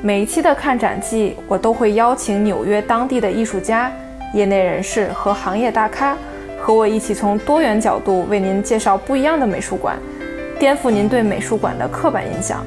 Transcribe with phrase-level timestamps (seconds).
[0.00, 3.90] 每一期的看展季，我都会邀请纽约当地的艺术家、
[4.32, 6.16] 业内人士和行业大咖，
[6.60, 9.98] 和我一起从多元角度为您介绍不一样的美术馆，
[10.56, 12.64] 颠覆您对美术馆的刻板印象。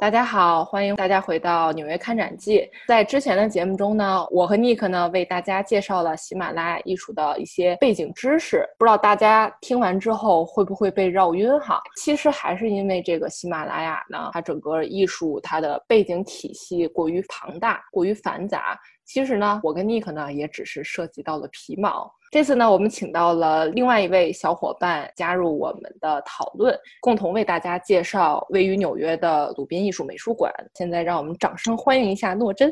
[0.00, 2.64] 大家好，欢迎大家回到纽约看展记。
[2.86, 11.82] 在之前的节目中呢，我和尼克呢为大家介绍了喜马拉雅艺术的一些背景知识，不知道大家听完之后会不会被绕晕哈？
[11.96, 18.78] 其实还是因为这个喜马拉雅呢，它整个艺术它的背景体系过于庞大，过于繁杂。
[19.08, 22.12] 其实呢，我跟 Nick 呢也只是涉及到了皮毛。
[22.30, 30.52] 这次呢，我们请到了另外一位小伙伴加入我们的讨论，共同为大家介绍位于纽约的鲁宾艺术美术馆。
[30.74, 32.70] 现在让我们掌声欢迎一下诺真。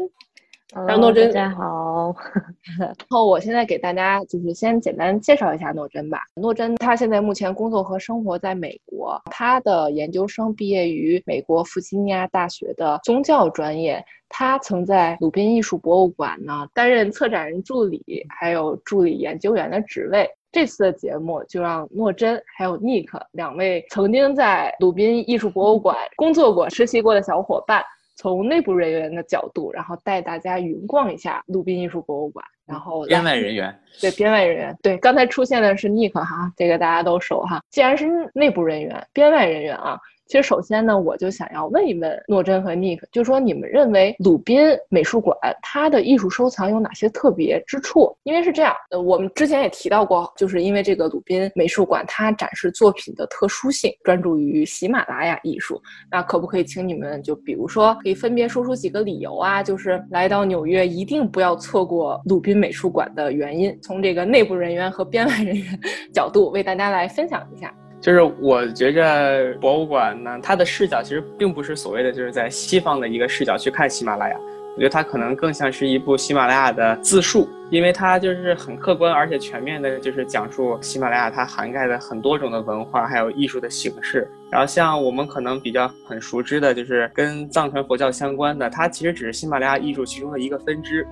[0.75, 2.13] 让诺真，大家好。
[2.77, 6.21] 然后我现在给大家就是先简单介绍一下诺真吧。
[6.35, 14.05] 诺真他现在目前工作和生活在美国，他的研究生毕业于美国弗吉尼亚大学的宗教专业。
[14.29, 20.29] 他曾在鲁宾艺术博物馆呢担任策展人助理，还有助理研究员的职位。
[20.51, 27.85] 这次的节目就让诺珍还有 Nick 两位曾经在鲁宾艺术博物馆工作过、实习过的小伙伴。
[28.17, 37.63] 从内部人员的角度，然后带大家云逛一下鲁宾艺术博物馆，然后编外人员，对编外人员，对刚才出现的是 Nick 哈，这个大家都熟哈。
[37.71, 40.01] 既然是内部人员，编外人员啊。
[40.29, 48.13] 其实，首先呢，我就想要问一问诺真和 Nick，就说你们认为鲁宾美术馆它的艺术收藏有哪些特别之处？
[48.25, 55.81] 因为是这样，呃，我们之前也提到过，就是因为这个鲁宾美术馆它展示作品的特殊性，专注于喜马拉雅艺术。
[56.11, 59.63] 那可不可以请你们就比如说，可以分别说出几个理由啊？
[59.63, 65.81] 就是来到纽约一定不要错过鲁宾美术馆的原因，从这个内部人员和编外人员
[66.13, 67.73] 角度为大家来分享一下。
[68.01, 74.37] 就是我觉着博物馆呢，它的视角其实并不是所谓的就是在西方的一个视角去看喜马拉雅，
[74.75, 84.29] 我觉得它可能更像是一部喜马拉雅的自述，因为它就是很客观而且全面的，就是讲述喜马拉雅它涵盖的很多种的文化还有艺术的形式。
[84.51, 91.05] 然后像我们可能比较很熟知的，就是跟藏传佛教相关的，它其实只是喜马拉雅艺术其中的一个分支，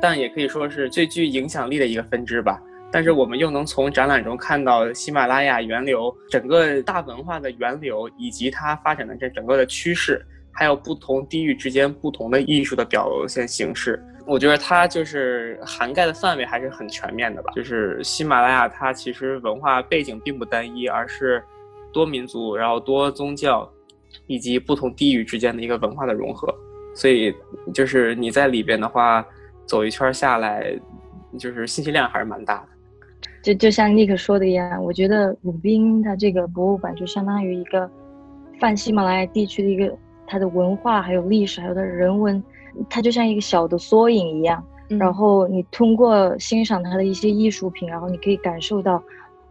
[0.00, 2.60] 但也可以说是最具影响力的一个分支吧。
[2.92, 10.22] 但是我们又能从展览中看到喜马拉雅源流整个大文化的源流，以及它发展的这整个的趋势，
[10.52, 14.00] 还有不同地域之间不同的艺术的表现形式。
[14.26, 17.50] 我觉得它就是涵盖的范围还是很全面的吧。
[17.56, 21.42] 就是喜马拉雅它其实文化背景并不单一，而是
[21.92, 23.68] 多民族，然后多宗教，
[24.26, 26.54] 以及不同地域之间的一个文化的融合。
[26.94, 27.34] 所以
[27.72, 29.26] 就是你在里边的话，
[29.66, 30.78] 走一圈下来，
[31.38, 32.68] 就是信息量还是蛮大的。
[33.42, 37.90] 就就像尼克说的一样，我觉得鲁宾它这个博物馆就相当于一个
[38.60, 39.92] 泛喜马拉雅地区的一个
[40.26, 42.42] 它的文化，还有历史，还有它的人文，
[42.88, 44.64] 它就像一个小的缩影一样。
[44.88, 49.02] 然后你通过欣赏它的一些艺术品，然后你可以感受到，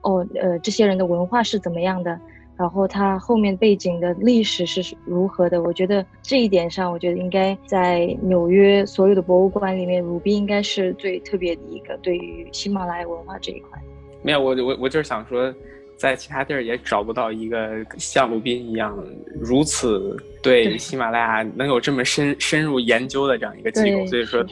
[0.01, 2.19] 哦，呃，这些人的文化是怎么样的，
[2.61, 5.63] 然后它后面背景的历史是如何的。
[5.63, 13.81] 我觉得这一点上，我觉得应该在纽约所有的博物馆里面，鲁宾应该是最特别的一个，对于喜马拉雅文化这一块。
[14.21, 15.51] 没有，我我我就是想说，
[15.97, 18.95] 在其他地儿也找不到一个像鲁宾一样
[19.39, 24.45] 如此对喜马拉雅能有这么深深入研究的这样一个机构，所以说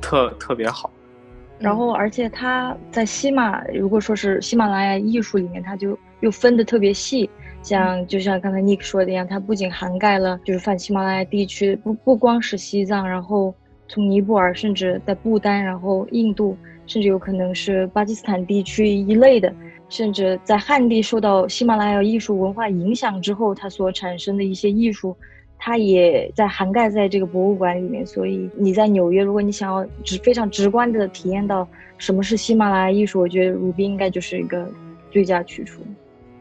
[0.00, 0.90] 特特别好。
[1.58, 7.30] 然后，而且他在喜马，如果说是喜马拉雅艺术里面，他就又分的特别细，
[7.62, 13.54] 像就像刚才 Nick 说的一样，它不仅涵盖了就是泛喜马拉雅地区，不不光是西藏，然后
[13.88, 16.56] 从尼泊尔，甚至在不丹，然后印度。
[16.84, 19.54] 甚至有可能是巴基斯坦地区一类的，
[19.88, 25.16] 甚至在汉地受到喜马拉雅艺术文化影响之后，它所产生的一些艺术，
[25.56, 28.04] 它也在涵盖在这个博物馆里面。
[28.04, 31.66] 所以你在纽约，如果你想要直非常直观的体验到
[31.98, 34.68] 什么是喜马拉雅艺术，我觉得鲁宾应该就是一个
[35.12, 35.80] 最佳去处。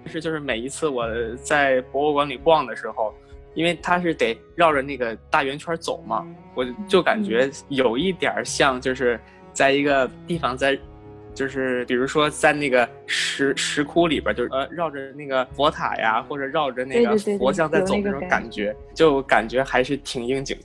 [0.06, 1.06] 是，就是每一次我
[1.38, 3.14] 在博物馆里逛的时候，
[3.54, 6.26] 因为它是得绕着那个大圆圈走嘛，
[6.56, 9.20] 我就感觉有一点像就是。
[9.54, 10.80] 在一个地方，在
[11.36, 20.64] 就是比如说在那个石石窟里边，就是呃绕着那个佛塔呀，或者绕着那个佛像在走那种感觉，就感觉还是挺应景的。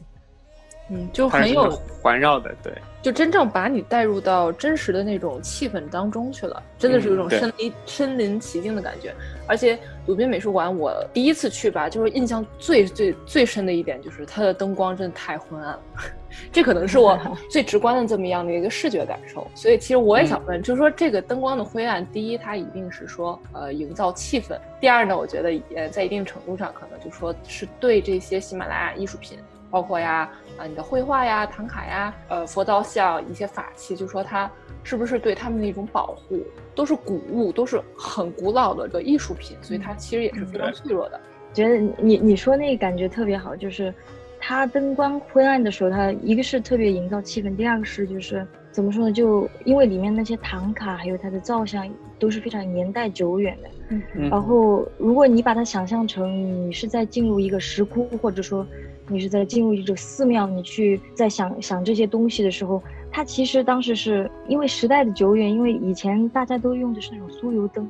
[0.88, 2.72] 嗯，就很有环绕的，对，
[3.02, 9.12] 就真正把你带入到真实的那种气氛当中去了，真的是有种身临身临其境的感觉。
[9.48, 15.80] 而且鲁宾美术馆，我第一次去吧，就是印象最最最深的一点就是它的灯光真的太昏暗了，
[16.52, 17.18] 这可能是我
[17.50, 19.44] 最直观的这么样的一个视觉感受。
[19.56, 29.36] 所以其实我也想问，就是说这个灯光的灰暗，第一它一定是说呃营造气氛，第二呢，我觉得也在一定程度上可能就说是对这些喜马拉雅艺术品。
[29.70, 34.50] 包括呀，啊，你的绘画呀、唐卡呀，呃，佛造像一些法器，就说它
[34.82, 36.40] 是不是对他们的一种保护，
[36.74, 41.20] 都是古物，都是很古老的个艺术品，所以它其实也是非常脆弱的。
[41.52, 43.92] 觉得你你说那个感觉特别好，就是
[44.38, 49.12] 它灯光昏暗的时候，它一个是特别营造气氛，第二个是就是怎么说呢？
[49.12, 58.64] 就因为里面那些唐卡还有它的造像都是非常年代久远的，嗯，然后如果你把它想象成你是在进入一个石窟，或者说。
[59.08, 67.88] 你是在进入一种寺庙，你去在想想这些东西的时候，它其实当时是因为时代的久远，因为以前大家都用的是那种酥油灯，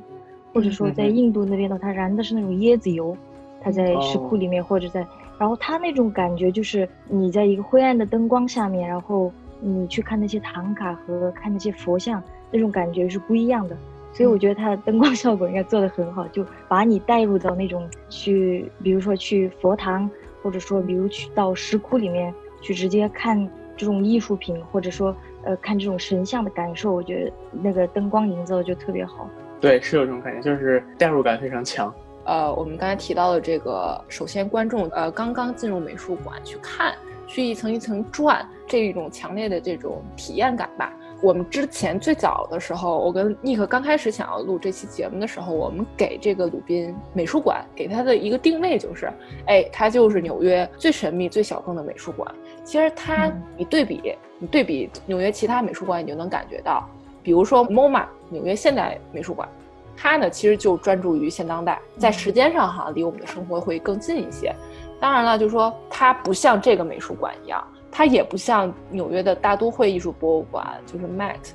[0.53, 3.17] 或者说在印度那边的它燃的是那种椰子油，
[3.61, 5.05] 它在石窟里面或者在，
[5.39, 12.21] 然后它那种感觉就是你在一个灰暗的灯光下面，然后你去看那些唐卡和看那些佛像，
[12.51, 13.75] 那种感觉是不一样的。
[14.13, 20.07] 所以我觉得它的灯光效果应该做得很好，就把你带入到那种去，比如说去佛堂。
[20.47, 23.37] 或者说，比如去到石窟里面去直接看
[23.75, 25.13] 这种艺术品，或者说，
[25.43, 29.29] 呃，看这种神像的感受，我觉得那个灯光营造就特别好。
[29.59, 31.93] 对，是有这种感觉，就是代入感非常强。
[32.23, 36.95] 呃，我们刚才提到的这个，首先观众呃刚刚进入美术馆去看，
[37.27, 40.93] 去一层一层转，这一种强烈的这种体验感吧。
[41.19, 49.11] 我们之前最早的时候，我跟尼克刚开始想要录这期节目的时候，我们给这个鲁宾美术馆给他的一个定位就是，
[49.47, 52.31] 哎，它就是纽约最神秘、最小众的美术馆。
[52.63, 56.87] 其实它，你对比，你对比纽约其他美术馆，你就能感觉到，
[57.23, 59.49] 比如说 MoMA 纽约现代美术馆，
[59.95, 64.53] 它呢其实就专注于现当代，在时间上哈离我们的生活会更近一些。
[64.99, 67.65] 当然了，就是说它不像这个美术馆一样。
[67.91, 71.51] 它也不像纽约的大都会艺术博物馆，就是 Met，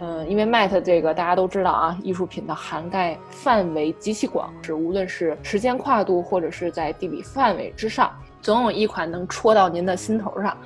[0.00, 10.56] 嗯，因为 Met 这个大家都知道啊，艺术品的涵盖范围极其广，是无论是时间跨度或者是在地理范围之上，总有一款能戳到您的心头上。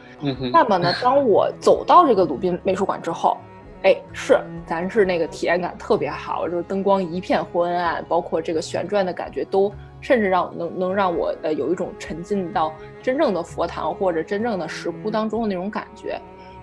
[0.52, 3.36] 那么呢，当我走到这个鲁宾美术馆之后，
[3.82, 9.72] 哎，是，咱是那个体验感特别好，就是灯光一片昏暗，包括这个旋转的感觉都。
[10.00, 12.72] 甚至让能能让我呃有一种沉浸到
[13.02, 16.20] 真正的佛堂或者真正的石窟当中的那种感觉，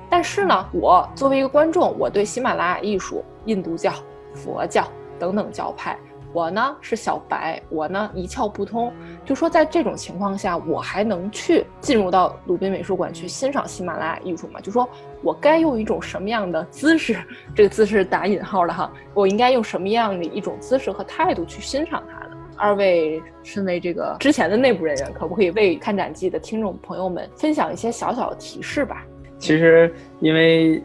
[0.09, 3.91] 但是呢，我作为一个观众，我对喜马拉雅艺术、印度教、
[4.33, 4.87] 佛教
[5.19, 5.97] 等等教派，
[6.31, 8.91] 我呢是小白，我呢一窍不通。
[9.25, 14.59] 就说在这种情况下，我还能去进入到鲁宾美术馆去欣赏喜马拉雅艺术吗？
[14.61, 14.87] 就说
[15.21, 17.17] 我该用一种什么样的姿势？
[17.55, 22.12] 这个姿势打引号的哈，我应该用什么样的一种姿势和态度去欣赏它？
[22.57, 29.03] 二位身为这个之前的内部人员，可不可以为看展记的听众朋友们分享一些小小的提示吧？
[29.39, 30.81] 其实，因为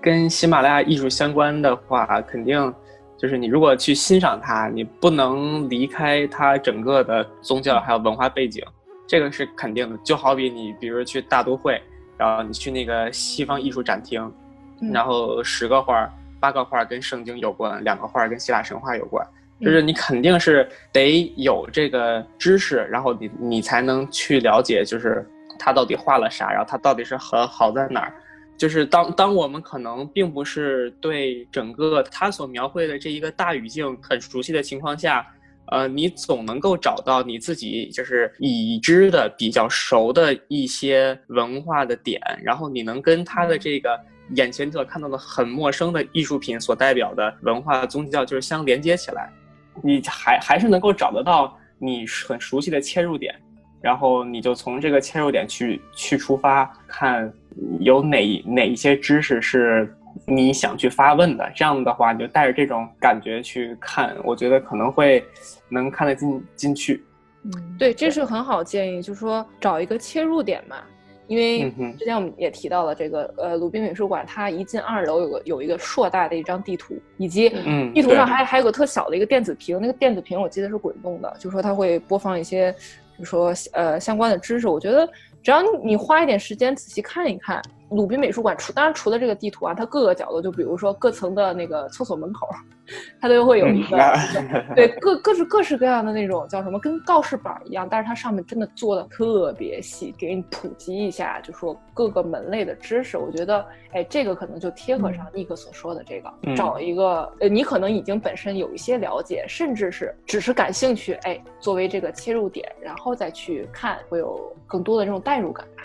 [0.00, 2.72] 跟喜马拉雅艺术相关的话，肯定
[3.18, 8.64] 就是你如果去欣赏它，你不能离开它整个的宗教还有文化背景，
[9.06, 9.98] 这个是肯定的。
[10.02, 11.82] 就好比你，比如去大都会，
[12.16, 14.32] 然后你去那个西方艺术展厅，
[14.92, 16.08] 然后十个画、
[16.40, 19.26] 八个画跟圣经有关，两个画跟希腊神话有关。
[19.60, 25.28] 就是你肯定是得有这个知识，然后你你才能去了解，就是
[25.58, 28.14] 他到底画了啥，然后他到底是好好在哪儿。
[28.56, 35.24] 就是当当我们可能并不是对整个他所描绘的这一个大语境很熟悉的情况下，
[35.66, 43.96] 呃，你总能够找到你自己就是已知的比较熟的一些文化的点，然后你能跟他的这个
[44.34, 49.32] 眼前所看到的很陌生的艺术品所代表的文化宗教就是相连接起来。
[49.82, 53.34] 你还还是能够找得到你很熟悉的切入点，
[53.80, 57.32] 然后你就从这个切入点去去出发，看
[57.80, 59.94] 有哪哪一些知识是
[60.26, 61.50] 你想去发问的。
[61.54, 65.24] 这样的话，你就带着这种感觉去看，我觉得可能会
[65.68, 67.04] 能看得进进去。
[67.44, 70.76] 嗯，对，这是很好建议，就是说找一个切入点嘛。
[71.28, 77.50] 因为之前我们也提到了这个，呃，鲁宾美术馆，它一进二楼有个有一个硕大的一张地图，以及
[77.94, 82.74] 地图上还还有个特小的一个电子屏，那个电子屏我记得是滚动的，就说它会播放一些，
[83.18, 84.66] 就说呃相关的知识。
[84.66, 85.06] 我觉得
[85.42, 92.48] 只要你花一点时间仔细看一看，鲁宾美术馆除当然除了这个地图啊，它各个角落，就比如说各层的那个厕所门口，
[93.20, 93.96] 它都会有一个，
[94.74, 103.16] 对各各式各式各样的那种叫什么，跟告示板一样，但是它上面真的做的特别细，给你普及一下，就说各个门类的知识。
[103.16, 115.82] 我觉得，哎，这个可能就贴合上尼克所说的这个，找一个呃，你可能已经本身有一些了解，甚至是只是感兴趣，哎，作为这个切入点，然后再去看，会有更多的这种代入感吧。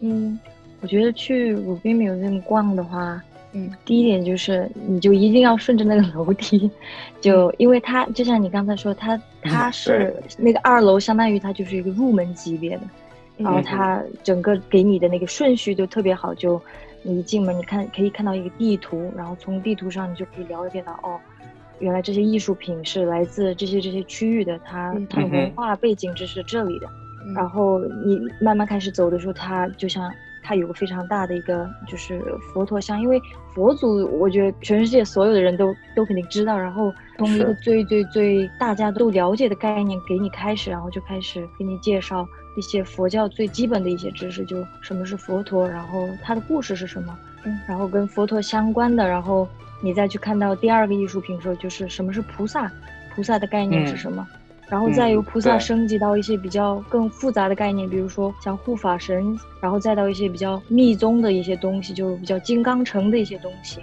[0.00, 0.38] 嗯。
[0.82, 3.22] 我觉得去鲁滨没有那么逛的话，
[3.52, 6.68] 嗯，第一点就是你就一定要顺着那个楼梯，
[7.20, 12.82] 就因为它就像你刚才说，它它是那个二楼，相当于它就是一个入门级别的，
[13.36, 16.60] 然后它整个给你的那个顺序就特别好，就
[17.04, 21.16] 你一进门，你看可以看到一个地图，然后从地图上你就可以了解到，哦，
[21.78, 26.88] 原来这些艺术品是来自这些这些区域的，它它的文化背景就是这里的，
[27.36, 30.12] 然后你慢慢开始走的时候，它就像。
[30.42, 32.20] 它有个非常大的一个就是
[32.52, 33.20] 佛陀像，因为
[33.54, 36.58] 佛祖，我觉得全世界所有的人都都肯定知道。
[36.58, 49.46] 然后从一个最最最大家都了解的概念给你开始，然后就开始给你介绍一些佛教最基本的一些知识，就什么是佛陀，然后他的故事是什么，嗯，然后跟佛陀相关的，然后
[49.80, 52.70] 你再去看到第二个艺术品的时候，就是什么是菩萨，
[53.14, 54.26] 菩萨的概念是什么。
[54.72, 63.80] 然后再由菩萨升级到一些比较更复杂的概念，比如说像护法神，然后再到一些比较密宗的一些东西，就比较金刚乘的一些东西。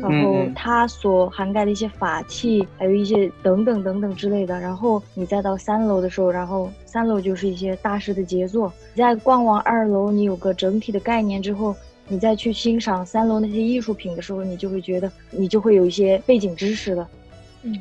[0.00, 4.58] 然后它所涵盖的一些法器，还有一些等等等等之类的。
[4.58, 8.72] 然后你再到三楼的时候，然后三楼就是一些大师的杰作。
[8.94, 11.72] 你在逛完二楼，你有个整体的概念之后，
[12.08, 17.08] 你再去欣赏三楼那些艺术品的时候，你就会觉得你就会有一些背景知识了。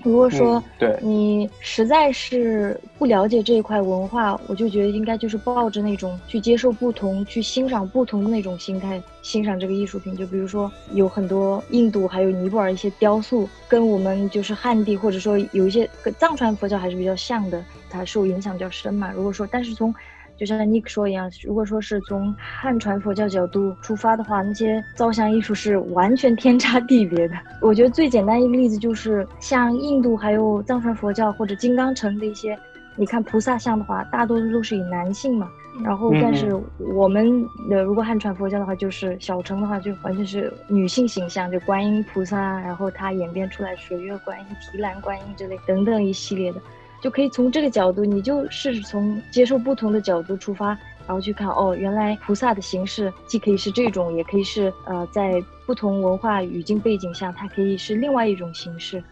[0.04, 0.64] 如果说
[1.02, 10.16] 你实在是不了解这一块文化，我就觉得应该就是抱着那种去接受不同、去欣赏不同的那种心态欣赏这个艺术品。
[10.16, 19.12] 就比如说有很多印度还有尼泊尔一些雕塑，跟我们就是汉地或者说有一些跟藏传佛教还是比较像的，它受影响比较深嘛。
[19.16, 19.94] 如果说但是从
[20.42, 27.36] 就像 Nick 说一样，如果说是从汉传佛教角度出发的话，那些造像艺术是完全天差地别的。
[27.62, 32.58] 我觉得最简单一个例子就是像印度还有藏传佛教或者金刚城的一些，
[32.96, 35.48] 你看菩萨像的话，大多数都是以男性嘛。
[35.84, 36.60] 然后，但是
[36.96, 46.60] 我们的如果汉传佛教的话，就是小乘的话，就完全是女性形象，就观音菩萨，然后它演变出来水月观音、提篮观音之类等等一系列的。
[47.02, 50.68] 就可以从这个角度，你就试着从接受不同的角度出发，
[51.08, 59.04] 然后去看哦，原来菩萨的形式既可以是这种，也可以是呃，在不同文化语境背景下，它可以是另外一种形式。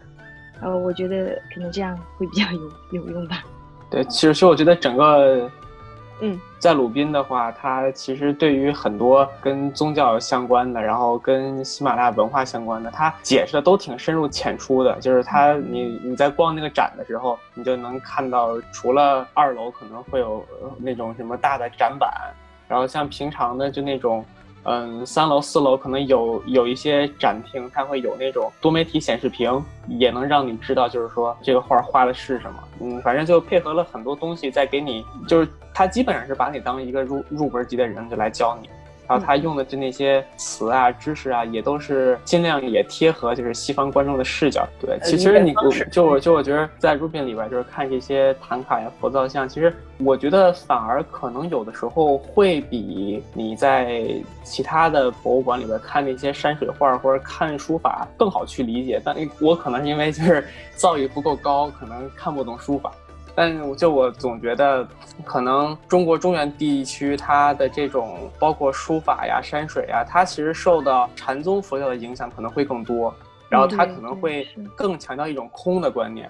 [0.61, 3.43] 呃，我觉得可能这样会比较有有用吧。
[3.89, 5.49] 对，其实其实我觉得整个。
[6.21, 14.93] 嗯，在鲁宾的话，他其实对于很多跟宗教相关的，然后跟喜马拉雅文化相关的，他解释的都挺深入浅出的。
[14.99, 20.45] 就是他，你你在逛那个展的时候，你就能看到，除了二楼可能会有
[20.77, 22.11] 那种什么大的展板，
[22.67, 24.25] 然后像平常的就那种。
[24.63, 32.59] 嗯，三楼、四楼可能有有一些展厅，它会有那种多媒体显示屏，也能让你知道，就是说这个画画的是什么。
[32.81, 38.69] 嗯，反正就配合了很多东西，在给你，就是它基本上是把你当一个入入门级的人就来教你。
[39.09, 44.67] 然后他用的就那些词啊、知识啊，也都是尽量也贴合就是西方观众的视角。
[44.79, 45.51] 对，其实你
[45.91, 54.13] 就我就我觉得在 Rubin 里边就是看这些唐卡呀、佛造像，其实我觉得反而可能有的时候会比你在
[54.43, 59.01] 其他的博物馆里边看那些山水画或者看书法更好去理解。
[59.03, 62.91] 但我可能是因为就是造诣不够高，可能看不懂书法。
[63.39, 64.85] 但就我总觉得，
[65.23, 73.15] 可能中国中原地区它的这种包括书法呀、山水呀，它其实受到禅宗佛教的影响可能会更多，
[73.47, 76.29] 然后它可能会更强调一种空的观念。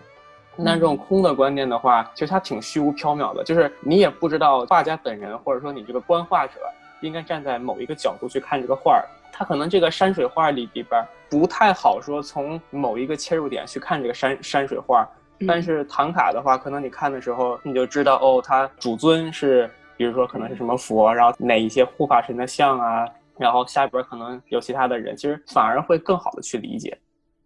[0.63, 6.59] 但这种空的观念的话，其实它挺虚无缥缈的，就是你也不知道画家本人或者说你这个观画者
[7.01, 9.03] 应该站在某一个角度去看这个画儿。
[9.31, 15.09] 它可能这个山水画里里边不太好说从某一个切入点去看这个山山水画。
[15.47, 26.97] 但是唐卡的话，可能你看的时候，你就知道哦，它主尊是，比如说可能是什么佛，然后哪一些护法神的像啊，然后下边可能有其他的人，其实反而会更好的去理解。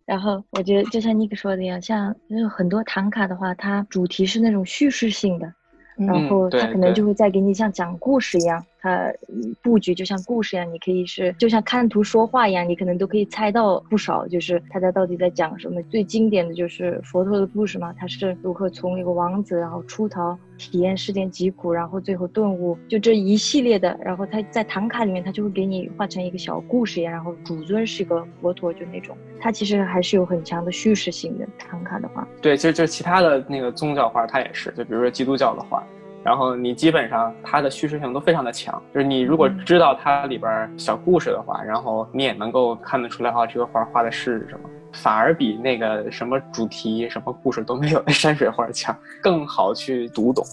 [0.06, 5.54] 然后我觉得就像尼克说的一样，像有很多唐卡的话，它主题是那种叙事性的，
[5.96, 8.66] 然后它可能就会再给你像讲故事一样。
[8.84, 9.10] 它
[9.62, 15.82] 布局就像故事一样，你可以是就像看图说话一样，你可能都可以猜到不少，就是他在到底在讲什么。
[15.84, 23.98] 最经典的就是佛陀的故事嘛，他是如何从一个王子然后出逃，体验世间疾苦，然后最后顿悟，就这一系列的。
[24.04, 31.48] 然后他在唐卡里面，他就会给你画成一个小故事一样，然后主尊是一个佛陀，就那种，他其实还是有很强的叙事性的。
[31.58, 35.82] 唐卡的话，对，其实就其他的那个宗教画，它也是，就比如说基督教的画。
[36.24, 50.46] 然后你基本上它的叙事性都非常的强，就是你如果知道它里边小故事的话，然后你也能够看得出来啊，这个画画的是什么，反而比那个什么主题、什么故事都没有那 山水画强，更好去读懂。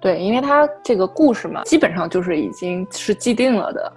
[0.00, 3.92] 对，因为它这个故事嘛，基本上就是已经是既定了的。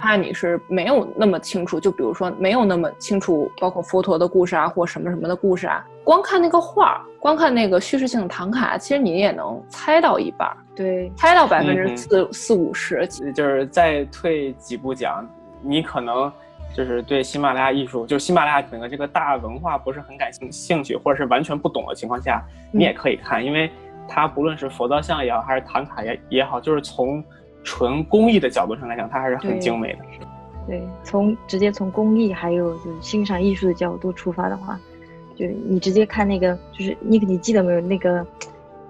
[0.00, 13.06] 怕你是没有那么清楚，就比如说没有那么清楚，包括佛陀的故事啊，或什么什么的故事啊，光看那个画，光看那个叙事性的唐卡，其实你也能猜到一半，对，猜到百分之四四五十。
[13.34, 15.28] 就是再退几步讲，
[15.60, 16.32] 你可能
[16.74, 22.42] 就是对喜马拉雅艺术，就是喜马拉雅整个这个大文化不是很感兴兴趣，或者是完全不懂的情况下，
[22.72, 23.70] 你也可以看，因为
[24.08, 27.22] 它不论是佛造像也好，还是唐卡也也好，就是从。
[27.62, 29.98] 纯工艺的角度上来讲，它还是很精美的。
[30.66, 34.78] 对，从直接从工艺还有就是欣赏艺术的角度出发的话，
[35.34, 37.80] 就你直接看那个，就是你你记得没有？
[37.80, 38.24] 那个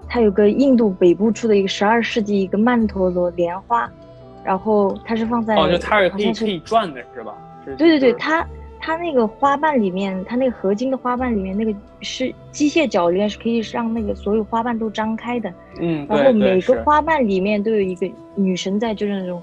[0.07, 3.89] 它有个印度北部出的一个十二世纪一个曼陀罗莲花，
[4.43, 7.35] 然后它是放在哦，就它是可以可以转的是吧？
[7.65, 8.45] 对对对，它
[8.81, 15.53] 它那个花瓣里面，它那个合金的花瓣里面那个是机械铰链，是可以让那个所有花瓣都张开的。
[15.79, 19.41] 嗯，然后每个花瓣里面都有一个女神在，就是那种，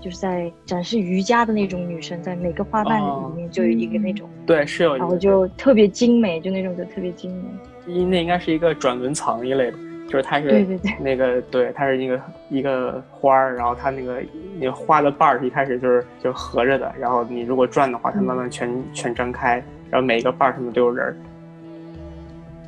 [0.00, 7.92] 就是在展示瑜伽的那种女神，在每个花瓣里面就有一个那种，对，是有一个，然后就特别精美，就那种就特别精美。
[7.92, 14.20] 应那应该是一个转轮藏一类的，就是它是对对对，那个对，它是一个一个花儿，然后它那个
[14.58, 21.16] 那个花的瓣儿一开始就是就合着的，然后你如果转的话，它慢慢全全张开，然后每一个瓣儿上面都有人儿。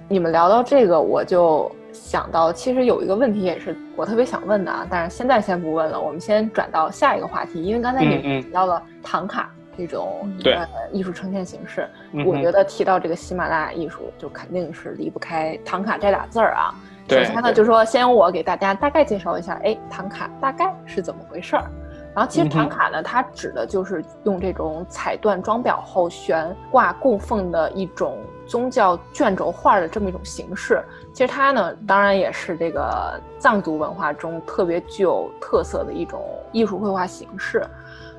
[0.08, 1.70] 你们聊到这个，我就。
[1.92, 11.88] 想到其实有一个问题也是我特别想问的啊，但是现在先不问了，我们先转到下一个话题，因为刚才你们提到了唐卡这种呃艺术呈现形式，
[12.24, 16.72] 我觉得提到这个喜马拉雅艺术就肯定是离不开唐卡这俩字儿啊。
[17.10, 21.64] 首先呢，就说先由我给大家大概介绍一下，哎，唐卡大概是怎么回事儿。
[22.12, 30.82] 然后其实唐卡呢，它指的就是用这种彩缎装裱后悬挂供奉的一种宗教卷轴画的这么一种形式。
[31.12, 37.64] 其实它呢，当然也是这个藏族文化中特别具有特色的一种艺术绘画形式。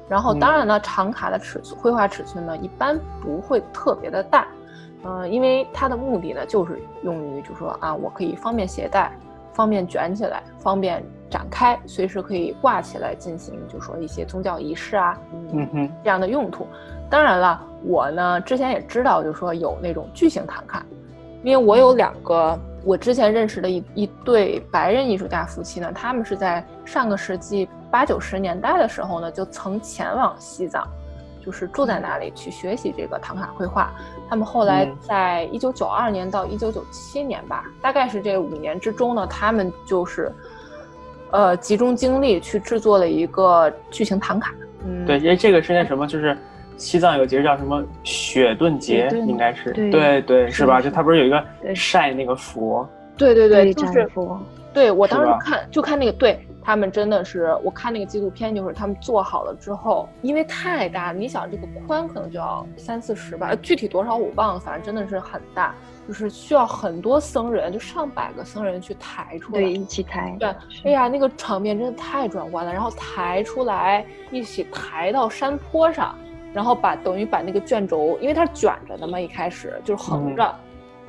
[0.08, 4.48] 然后当然呢，唐卡的尺寸绘画尺寸呢，一般不会特别的大，
[5.04, 9.12] 嗯，因为它的目的呢，就是用于就说啊，我可以方便携带，
[9.54, 11.04] 方便卷起来，方便。
[11.32, 15.18] 展开，随时可以挂起来进行，就说一些宗教仪式啊，
[15.54, 16.68] 嗯哼，这样的用途。
[17.10, 20.86] 当然了，我呢之前也知道，就说有那种巨型唐卡，
[21.42, 30.86] 因为我有两个我之前认识的一一对白人艺术家夫妻呢，他们是在上个世纪八九十年代的时候呢，就曾前往西藏，
[31.44, 33.92] 就是住在那里去学习这个唐卡绘画。
[34.30, 40.32] 他们后来在一九九二年到一九九七年吧，大概是这五年之中呢，他们就是。
[41.34, 44.54] 呃，集中精力去制作了一个巨型唐卡。
[44.86, 46.38] 嗯，对，因为这个是那什么，就是
[46.76, 50.82] 西藏有节叫什么雪顿节，应该是对对是吧？
[50.82, 51.42] 就他不是有一个
[51.74, 52.86] 晒那个佛？
[53.16, 54.38] 对对对，就是佛
[54.74, 65.74] 对我当时看就看那个，对他们真的是，我看那个纪录片，就是他们做好了之后，因为太大，你想这个宽可能就要三四十吧，具体多少我忘了，反正真的是很大。
[66.08, 70.36] 就是需要很多僧人，就上百个僧人去抬出来，对，一起抬。
[70.40, 70.50] 对，
[70.84, 72.74] 哎呀，那个场面真的太壮观了。
[72.74, 76.16] 然后抬出来，一起抬到山坡上，
[76.54, 80.54] 然后把等于把那个卷轴，因为它是卷着的嘛，一开始就是横着，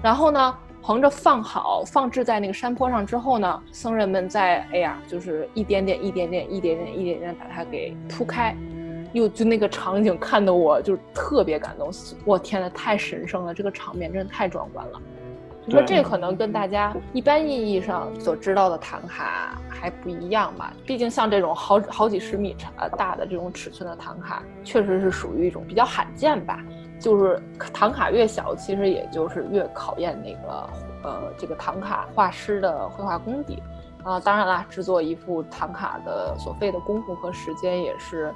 [0.03, 8.55] 然后呢，横着放好，放置在那个山坡上之后呢，僧人们在，哎呀，就是一点点、一点点、一点点、一点点把它给铺开。
[9.12, 11.88] 又就那个场景看得我就特别感动，
[12.25, 13.55] 我天呐，太神圣了！
[13.55, 15.01] 这个场面真的太壮观了。
[15.64, 20.75] 你说这可能跟大家一般意义上所知道的唐卡还不一样吧？
[20.85, 26.59] 毕竟像这种好好几十米长大的这种尺寸的唐卡，确实是属于一种比较罕见吧。
[27.03, 27.43] 就是
[27.75, 30.71] 唐卡越小，其实也就是越考验那个
[31.03, 33.62] 呃这个唐卡画师的绘画功底
[34.05, 34.19] 啊。
[34.21, 38.33] 当然啦，制作一幅唐卡的所费的功夫和时间也是。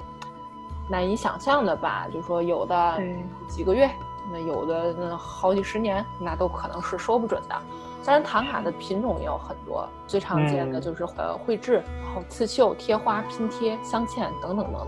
[0.89, 3.03] 难以想象的吧，就说有的
[3.49, 3.91] 几个月，
[4.33, 7.57] 那有的那好几十年，那都可能是说不准的。
[8.05, 14.87] 当然，唐卡的品种也有很多，最常见的就是呃绘制，然后刺绣、贴花、拼贴、镶嵌等等等等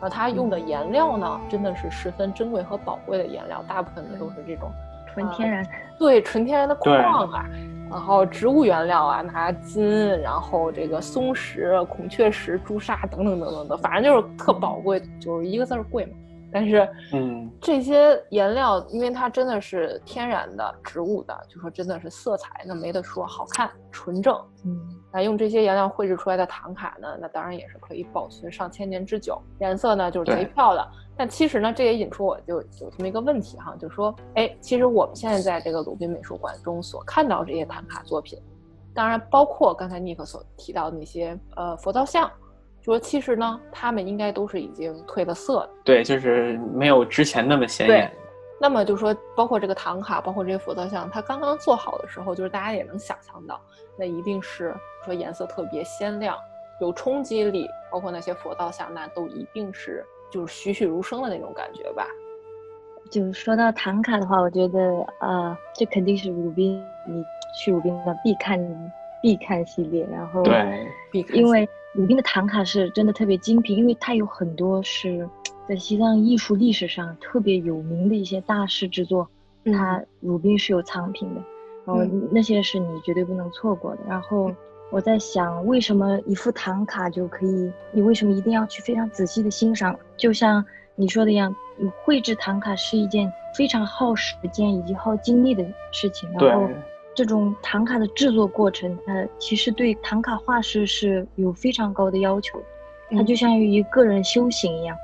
[0.00, 0.02] 等。
[0.02, 4.70] 呃，它用的颜料呢，真的是十分珍贵和宝贵的颜料，大部分的都是这种
[5.12, 5.66] 纯天然，
[5.98, 7.44] 对，纯天然的矿啊，
[7.90, 16.12] 然后植物原料啊，拿金，然后这个松石、孔雀石、朱砂等等等等的，反正就是特宝贵，就是一个字儿贵嘛。
[16.50, 24.34] 但是，嗯，这些颜料，因为它真的是天然的植物的，就说真的是色彩那没得说，好看纯正。
[24.64, 24.80] 嗯，
[25.12, 30.86] 那用这些颜料绘制出来的唐卡呢，那当然也是可以保存上千年之久，颜色呢就是贼漂亮。
[31.16, 38.38] 但其实呢，这也引出我就有这么一个问题哈，就是说，哎，其实我们现在在这个鲁宾美术馆中所看到这些唐卡作品，
[38.94, 42.30] 当然包括刚才尼克所提到的那些呃佛造像。
[42.80, 48.12] 就说其实呢，他们应该都是已经褪了色的，对，就是没有之前那么显眼。
[48.60, 53.60] 那么就说，包括这个唐卡，包括这些佛造像，它刚刚做好的时候，就是大家也能想象到，
[53.96, 56.36] 那一定是说颜色特别鲜亮，
[56.80, 57.68] 有冲击力。
[57.90, 62.06] 包括那些佛造像，那都一定是就是栩栩如生的那种感觉吧。
[63.10, 67.24] 就是说到唐卡的话，我觉得啊，这肯定是鲁宾，你
[67.58, 68.92] 去鲁宾的必看
[69.22, 70.06] 必看系列。
[70.12, 70.86] 然后对，
[71.32, 71.68] 因为。
[71.98, 75.28] 鲁宾的唐卡是真的特别精品，因为它有很多是
[75.68, 79.28] 在西藏艺术历史上特别有名的一些大师之作，
[79.64, 81.42] 它鲁宾是有藏品的，
[81.84, 84.02] 然后那些是你绝对不能错过的。
[84.06, 84.54] 然后
[84.92, 87.72] 我在想，为什么一副唐卡就可以？
[87.90, 89.98] 你为什么一定要去非常仔细的欣赏？
[90.16, 91.52] 就像你说的一样，
[92.04, 96.30] 绘制唐卡是一件非常耗时间以及耗精力的事情。
[96.30, 96.68] 然后。
[97.18, 102.62] 这种唐卡的制作过程，它其实对唐卡画师是有非常高的要求，
[103.10, 104.96] 它就像于一个人修行一样。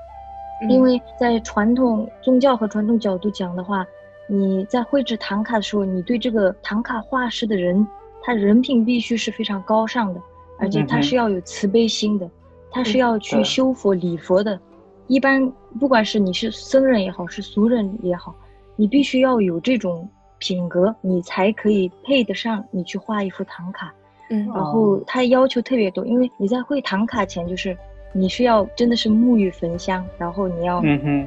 [0.68, 3.84] 因为在传统宗教和传统角度讲的话，
[4.28, 7.84] 你在绘制唐卡的时候，你对这个唐卡画师的人，
[8.22, 10.20] 他人品必须是非常高尚的，
[10.60, 12.30] 而且他是要有慈悲心的，
[12.70, 14.56] 他是要去修佛礼佛的。
[15.08, 18.32] 一般不管是你是僧人也好，是俗人也好，
[18.76, 20.08] 你必须要有这种。
[20.44, 23.90] 品格，你才可以配得上你去画一幅唐卡，
[24.28, 27.74] 嗯，然后他要求特别多，因为你在绘唐卡前，就是
[28.12, 30.82] 你是要真的是沐浴焚香，然后你要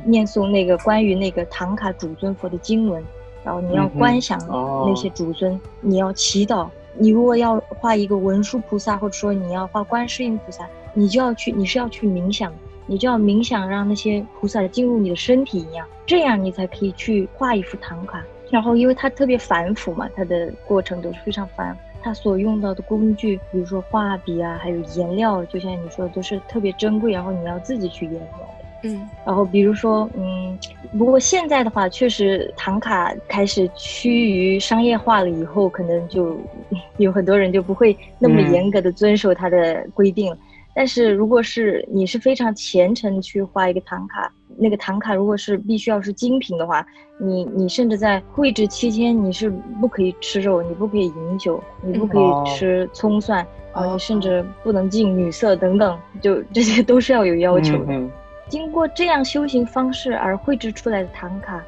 [0.06, 3.04] 念诵那个关于那个唐卡主尊佛的经文，
[3.44, 6.68] 然后你要观想那些主尊，你要祈祷。
[7.00, 12.54] 你如果要画一个文殊菩萨，或者说你要画观世音菩萨，你就要去，你是要去冥想，
[12.86, 18.24] 你就要冥想让那些菩萨进入你的身体一样，这样你才可以去画一幅唐卡。
[18.50, 21.78] 然后，因为它特别繁复嘛，它的过程都是非常繁。
[22.02, 27.12] 它所用到的工具，比如说画笔啊，还有颜料，就像你说的，都是特别珍贵。
[27.12, 28.66] 然后你要自己去研磨的。
[28.84, 29.10] 嗯。
[29.26, 30.58] 然后比如说，嗯，
[30.98, 36.38] 不过现在的话，确实唐卡开始趋于商业化了，以后可能就
[36.98, 40.38] 有很多人就不会那么严格的遵守它的规定了。
[40.78, 44.32] 但是如果是你是非常虔诚去画一个唐卡。
[44.60, 46.86] 那个唐卡如果是必须要是精品的话，
[47.20, 58.10] 你你甚至在绘制期间你是不可以吃肉，你不可以饮酒，你不可以吃葱蒜，啊，你甚至不能近女色等等，就这些都是要有要求的。
[58.50, 61.64] 经过这样修行方式而绘制出来的唐卡，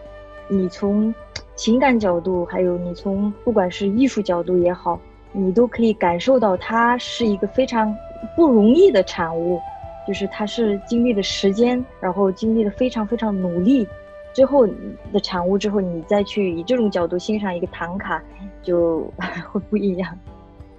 [0.47, 1.13] 你从
[1.55, 4.99] 情感角度，还有你从不管是艺术角度也好，
[5.31, 7.95] 你都可以感受到它是一个非常
[8.35, 9.59] 不容易的产物。
[10.07, 13.87] 就是它是经历了时间，然后经历了非常非常努力
[14.33, 14.65] 之后
[15.13, 18.19] 的产物，之后你再去以这种角度欣赏一个唐卡，
[18.63, 19.01] 就
[19.51, 20.17] 会不一样。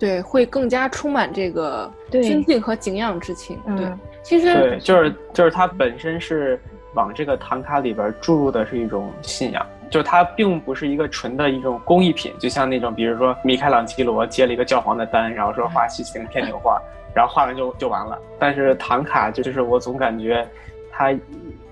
[0.01, 3.57] 对，会更加充满这个尊敬和敬仰之情。
[3.77, 3.87] 对，
[4.23, 6.59] 其实对，就是就是它本身是
[6.95, 16.81] 往这个唐卡里边注入的是一种信仰，就它并不是一个纯的一种工艺品，就像那种比如说米开朗基罗接了一个教皇的单，然后说画西行天女画。
[17.13, 20.47] 然后画完就就完了，但是唐卡就是我总感觉，
[20.93, 21.11] 它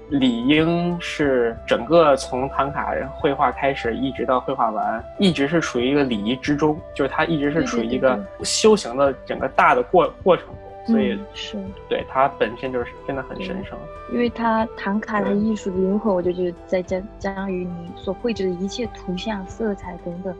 [0.09, 10.47] 理应是整个从唐卡绘画开始一直到绘画完，一直是处于一个礼仪之中，就是它一直是处于一个修行的整个大的过过程，
[10.93, 11.57] 所以是
[11.89, 13.79] 对它本身就是真的很神圣。
[14.13, 20.35] 因为它唐卡的艺术的灵魂，我就觉得在将将于你所绘制的一切图像、色彩等等。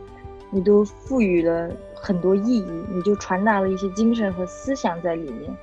[0.51, 5.55] 你都赋予了很多意义，你就传达了一些精神和思想在里面。